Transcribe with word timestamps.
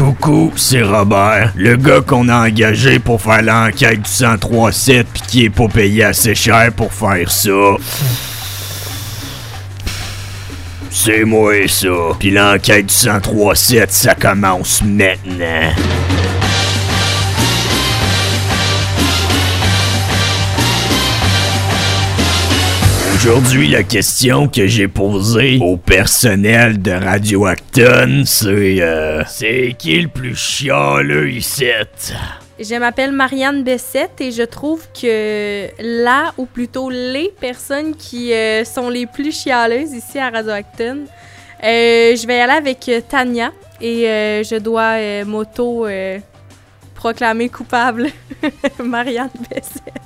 Coucou, 0.00 0.50
c'est 0.56 0.80
Robert, 0.80 1.52
le 1.56 1.76
gars 1.76 2.00
qu'on 2.00 2.30
a 2.30 2.48
engagé 2.48 2.98
pour 2.98 3.20
faire 3.20 3.42
l'enquête 3.42 4.00
du 4.00 4.24
1037 4.24 5.06
puis 5.12 5.22
qui 5.28 5.44
est 5.44 5.50
pas 5.50 5.68
payé 5.68 6.04
assez 6.04 6.34
cher 6.34 6.72
pour 6.74 6.90
faire 6.90 7.30
ça. 7.30 7.76
C'est 10.90 11.24
moi 11.26 11.68
ça. 11.68 11.88
Puis 12.18 12.30
l'enquête 12.30 12.86
du 12.86 12.94
1037, 12.94 13.92
ça 13.92 14.14
commence 14.14 14.82
maintenant. 14.82 15.70
Aujourd'hui, 23.22 23.68
la 23.68 23.82
question 23.82 24.48
que 24.48 24.66
j'ai 24.66 24.88
posée 24.88 25.58
au 25.60 25.76
personnel 25.76 26.80
de 26.80 26.92
Radio 26.92 27.44
Acton, 27.44 28.22
c'est 28.24 28.80
euh, 28.80 29.22
c'est 29.26 29.76
qui 29.78 30.00
le 30.00 30.08
plus 30.08 30.34
chialeux 30.34 31.30
ici? 31.30 31.66
Je 32.58 32.74
m'appelle 32.76 33.12
Marianne 33.12 33.62
Bessette 33.62 34.22
et 34.22 34.30
je 34.30 34.42
trouve 34.42 34.86
que 34.98 35.68
la, 36.02 36.32
ou 36.38 36.46
plutôt 36.46 36.88
les 36.88 37.30
personnes 37.38 37.94
qui 37.94 38.32
euh, 38.32 38.64
sont 38.64 38.88
les 38.88 39.04
plus 39.04 39.38
chialeuses 39.38 39.92
ici 39.92 40.18
à 40.18 40.30
Radio 40.30 40.52
Acton, 40.52 41.00
euh, 41.62 42.16
je 42.16 42.26
vais 42.26 42.38
y 42.38 42.40
aller 42.40 42.54
avec 42.54 42.90
Tania 43.06 43.52
et 43.82 44.04
je 44.42 44.58
dois 44.58 45.24
m'auto 45.26 45.86
proclamer 46.94 47.50
coupable 47.50 48.08
Marianne 48.82 49.28
Bessette. 49.50 49.99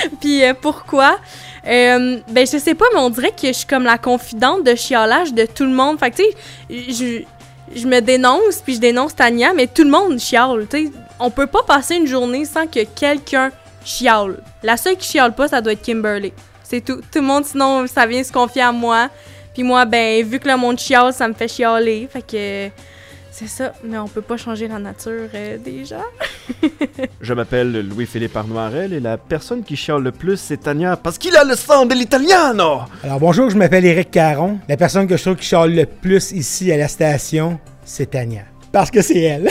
Puis 0.20 0.44
euh, 0.44 0.54
pourquoi? 0.60 1.18
Euh, 1.66 2.18
ben 2.28 2.46
je 2.46 2.58
sais 2.58 2.74
pas, 2.74 2.86
mais 2.94 3.00
on 3.00 3.10
dirait 3.10 3.32
que 3.32 3.48
je 3.48 3.52
suis 3.52 3.66
comme 3.66 3.84
la 3.84 3.98
confidente 3.98 4.64
de 4.64 4.74
chialage 4.74 5.32
de 5.32 5.46
tout 5.46 5.64
le 5.64 5.72
monde. 5.72 5.98
Fait 5.98 6.10
que 6.10 6.16
tu 6.16 6.94
sais, 6.94 7.26
je, 7.74 7.86
me 7.86 8.00
dénonce, 8.00 8.62
puis 8.64 8.74
je 8.76 8.80
dénonce 8.80 9.14
Tania, 9.14 9.52
mais 9.52 9.66
tout 9.66 9.84
le 9.84 9.90
monde 9.90 10.18
chiale, 10.18 10.66
tu 10.70 10.86
sais. 10.86 10.92
On 11.20 11.30
peut 11.30 11.46
pas 11.46 11.62
passer 11.64 11.96
une 11.96 12.06
journée 12.06 12.44
sans 12.44 12.66
que 12.66 12.84
quelqu'un 12.84 13.50
chiale. 13.84 14.38
La 14.62 14.76
seule 14.76 14.96
qui 14.96 15.08
chiale 15.08 15.34
pas, 15.34 15.48
ça 15.48 15.60
doit 15.60 15.72
être 15.72 15.82
Kimberly. 15.82 16.32
C'est 16.62 16.84
tout. 16.84 16.96
Tout 16.96 17.20
le 17.20 17.22
monde, 17.22 17.44
sinon, 17.44 17.86
ça 17.86 18.06
vient 18.06 18.22
se 18.22 18.32
confier 18.32 18.62
à 18.62 18.72
moi. 18.72 19.08
Puis 19.52 19.62
moi, 19.62 19.84
ben, 19.84 20.24
vu 20.24 20.38
que 20.38 20.48
le 20.48 20.56
monde 20.56 20.78
chiale, 20.78 21.12
ça 21.12 21.26
me 21.26 21.34
fait 21.34 21.48
chialer. 21.48 22.08
Fait 22.12 22.22
que 22.22 22.74
c'est 23.30 23.48
ça. 23.48 23.72
Mais 23.82 23.98
on 23.98 24.06
peut 24.06 24.22
pas 24.22 24.36
changer 24.36 24.68
la 24.68 24.78
nature 24.78 25.28
euh, 25.34 25.58
des 25.58 25.84
gens. 25.84 26.04
Je 27.20 27.34
m'appelle 27.34 27.86
Louis-Philippe 27.88 28.36
Arnoirel 28.36 28.92
et 28.92 29.00
la 29.00 29.16
personne 29.18 29.62
qui 29.62 29.76
chiale 29.76 30.02
le 30.02 30.12
plus, 30.12 30.38
c'est 30.38 30.58
Tania, 30.58 30.96
parce 30.96 31.18
qu'il 31.18 31.36
a 31.36 31.44
le 31.44 31.54
sang 31.54 31.86
de 31.86 31.94
l'italiano! 31.94 32.80
Alors 33.02 33.20
bonjour, 33.20 33.50
je 33.50 33.56
m'appelle 33.56 33.84
Éric 33.84 34.10
Caron. 34.10 34.58
La 34.68 34.76
personne 34.76 35.06
que 35.06 35.16
je 35.16 35.22
trouve 35.22 35.36
qui 35.36 35.46
chiale 35.46 35.74
le 35.74 35.86
plus 35.86 36.32
ici 36.32 36.72
à 36.72 36.76
la 36.76 36.88
station, 36.88 37.58
c'est 37.84 38.10
Tania. 38.10 38.42
Parce 38.72 38.90
que 38.90 39.02
c'est 39.02 39.20
elle. 39.20 39.48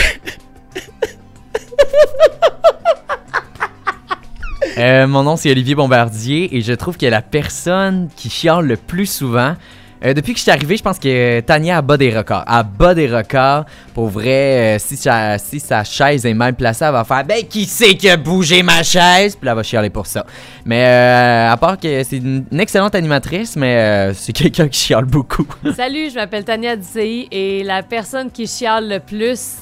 Euh, 4.78 5.08
mon 5.08 5.24
nom 5.24 5.38
c'est 5.38 5.50
Olivier 5.50 5.74
Bombardier 5.74 6.56
et 6.56 6.62
je 6.62 6.72
trouve 6.74 6.98
que 6.98 7.08
la 7.08 7.24
personne 7.24 8.10
qui 8.16 8.30
chiale 8.30 8.68
le 8.68 8.78
plus 8.78 9.08
souvent. 9.08 9.56
Euh, 10.04 10.14
depuis 10.14 10.34
que 10.34 10.38
je 10.38 10.44
suis 10.44 10.52
arrivé, 10.52 10.78
je 10.78 10.84
pense 10.84 11.00
que 11.00 11.40
Tania 11.42 11.78
a 11.78 11.82
bas 11.82 11.98
des 11.98 12.16
records. 12.16 12.46
Elle 12.48 12.64
bat 12.78 12.94
des 12.94 13.08
records. 13.08 13.66
Pour 13.94 14.08
vrai, 14.10 14.76
euh, 14.76 14.80
si, 14.80 14.96
sa, 14.98 15.38
si 15.38 15.60
sa 15.60 15.84
chaise 15.84 16.26
est 16.26 16.34
mal 16.34 16.54
placée, 16.54 16.86
elle 16.86 16.92
va 16.92 17.04
faire 17.04 17.24
Ben, 17.24 17.44
qui 17.44 17.66
c'est 17.66 17.96
qui 17.96 18.10
a 18.10 18.18
bougé 18.18 18.64
ma 18.64 18.84
chaise? 18.84 19.36
Puis 19.36 19.46
là, 19.46 19.52
elle 19.52 19.58
va 19.58 19.64
chialer 19.64 19.90
pour 19.90 20.06
ça. 20.06 20.26
Mais 20.66 20.86
euh, 20.86 21.52
à 21.52 21.58
part 21.58 21.80
que 21.80 22.04
c'est 22.04 22.18
une, 22.18 22.46
excellente 22.60 22.96
animatrice, 22.96 23.56
mais 23.56 24.12
c'est 24.14 24.34
quelqu'un 24.34 24.68
qui 24.68 24.80
chiale 24.80 25.06
beaucoup. 25.06 25.48
Salut, 25.76 26.10
je 26.10 26.16
m'appelle 26.16 26.44
Tania 26.44 26.76
Dicey 26.76 27.28
et 27.32 27.64
la 27.64 27.84
personne 27.84 28.30
qui 28.32 28.48
chiale 28.48 28.90
le 28.90 29.00
plus, 29.00 29.58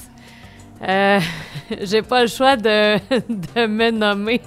j'ai 1.81 2.01
pas 2.01 2.21
le 2.21 2.27
choix 2.27 2.55
de, 2.57 2.97
de 3.55 3.65
me 3.65 3.89
nommer 3.91 4.41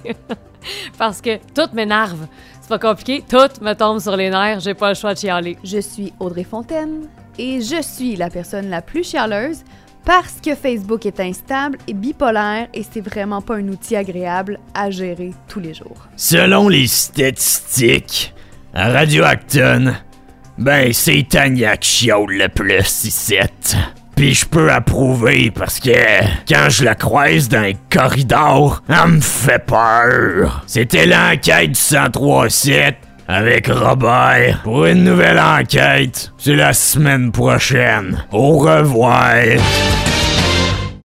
parce 0.97 1.21
que 1.21 1.37
tout 1.53 1.69
m'énerve. 1.73 2.27
C'est 2.69 2.77
pas 2.77 2.89
compliqué, 2.89 3.23
tout 3.27 3.63
me 3.63 3.73
tombe 3.73 3.97
sur 3.97 4.15
les 4.15 4.29
nerfs, 4.29 4.59
j'ai 4.59 4.75
pas 4.75 4.89
le 4.89 4.93
choix 4.93 5.15
de 5.15 5.17
chialer. 5.17 5.57
Je 5.63 5.79
suis 5.79 6.13
Audrey 6.19 6.43
Fontaine 6.43 7.07
et 7.39 7.61
je 7.61 7.81
suis 7.81 8.15
la 8.15 8.29
personne 8.29 8.69
la 8.69 8.83
plus 8.83 9.03
chialeuse 9.03 9.63
parce 10.05 10.39
que 10.39 10.53
Facebook 10.53 11.03
est 11.07 11.19
instable 11.19 11.79
et 11.87 11.95
bipolaire 11.95 12.67
et 12.75 12.83
c'est 12.83 13.01
vraiment 13.01 13.41
pas 13.41 13.55
un 13.55 13.67
outil 13.69 13.95
agréable 13.95 14.59
à 14.75 14.91
gérer 14.91 15.31
tous 15.47 15.59
les 15.59 15.73
jours. 15.73 15.97
Selon 16.15 16.69
les 16.69 16.85
statistiques, 16.85 18.35
à 18.75 18.91
Radio 18.91 19.23
Acton, 19.23 19.95
ben 20.59 20.93
c'est 20.93 21.25
Tania 21.27 21.75
qui 21.75 21.89
chiale 21.89 22.27
le 22.27 22.49
plus 22.49 23.03
ici. 23.03 23.39
Puis 24.19 24.33
je 24.33 24.45
peux 24.45 24.69
approuver 24.69 25.49
parce 25.49 25.79
que 25.79 25.91
quand 26.45 26.67
je 26.67 26.83
la 26.83 26.93
croise 26.93 27.47
dans 27.47 27.59
un 27.59 27.71
corridor, 27.89 28.83
elle 28.89 29.11
me 29.13 29.21
fait 29.21 29.65
peur. 29.65 30.61
C'était 30.67 31.05
l'enquête 31.05 31.71
du 31.71 31.95
1037 31.95 32.97
avec 33.29 33.67
Robert 33.67 34.59
pour 34.65 34.87
une 34.87 35.05
nouvelle 35.05 35.39
enquête. 35.39 36.33
C'est 36.37 36.57
la 36.57 36.73
semaine 36.73 37.31
prochaine. 37.31 38.21
Au 38.33 38.57
revoir. 38.57 39.35